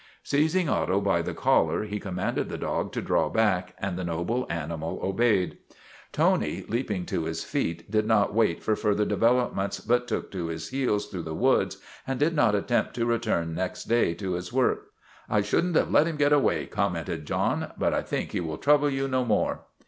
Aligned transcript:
Seizing 0.23 0.67
Otto 0.67 0.99
by 0.99 1.21
the 1.21 1.35
collar 1.35 1.83
he 1.83 1.99
commanded 1.99 2.49
the 2.49 2.57
dog 2.57 2.91
to 2.93 3.03
draw 3.03 3.29
back, 3.29 3.75
and 3.77 3.95
the 3.99 4.03
noble 4.03 4.47
animal 4.49 4.99
obeyed. 5.03 5.59
Tony, 6.11 6.65
leaping 6.67 7.05
to 7.05 7.25
his 7.25 7.43
feet, 7.43 7.91
did 7.91 8.07
not 8.07 8.33
wait 8.33 8.63
for 8.63 8.75
further 8.75 9.05
developments 9.05 9.79
but 9.79 10.07
took 10.07 10.31
to 10.31 10.47
his 10.47 10.69
heels 10.69 11.05
through 11.05 11.21
the 11.21 11.35
woods 11.35 11.77
and 12.07 12.19
did 12.19 12.33
not 12.35 12.55
attempt 12.55 12.95
to 12.95 13.05
return 13.05 13.53
next 13.53 13.83
day 13.83 14.15
to 14.15 14.33
his 14.33 14.51
work.' 14.51 14.87
I 15.29 15.41
should 15.43 15.65
n't 15.65 15.75
have 15.75 15.91
let 15.91 16.07
him 16.07 16.15
get 16.17 16.33
away," 16.33 16.65
commented 16.65 17.27
John," 17.27 17.71
but 17.77 17.93
I 17.93 18.01
think 18.01 18.31
he 18.31 18.39
will 18.39 18.57
trouble 18.57 18.89
you 18.89 19.07
no 19.07 19.23
more." 19.23 19.65